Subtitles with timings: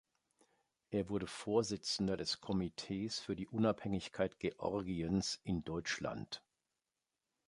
[0.89, 6.41] Er wurde Vorsitzender des "Komitees für die Unabhängigkeit Georgiens" in Deutschland.